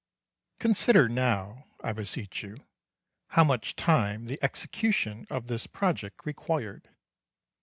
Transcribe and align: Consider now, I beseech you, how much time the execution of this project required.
Consider 0.57 1.07
now, 1.07 1.65
I 1.83 1.91
beseech 1.93 2.41
you, 2.41 2.57
how 3.27 3.43
much 3.43 3.75
time 3.75 4.25
the 4.25 4.39
execution 4.43 5.27
of 5.29 5.45
this 5.45 5.67
project 5.67 6.25
required. 6.25 6.89